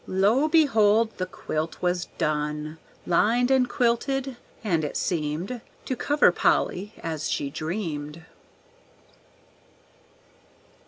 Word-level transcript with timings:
Lo, 0.07 0.47
behold! 0.47 1.15
the 1.19 1.27
quilt 1.27 1.79
was 1.79 2.05
done, 2.17 2.79
Lined 3.05 3.51
and 3.51 3.69
quilted, 3.69 4.35
and 4.63 4.83
it 4.83 4.97
seemed 4.97 5.61
To 5.85 5.95
cover 5.95 6.31
Polly 6.31 6.91
as 7.03 7.29
she 7.29 7.51
dreamed! 7.51 8.25